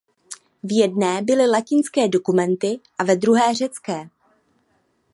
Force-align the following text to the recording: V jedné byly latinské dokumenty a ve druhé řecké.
V 0.63 0.73
jedné 0.77 1.21
byly 1.21 1.47
latinské 1.47 2.07
dokumenty 2.07 2.79
a 2.97 3.03
ve 3.03 3.15
druhé 3.15 3.53
řecké. 3.55 4.09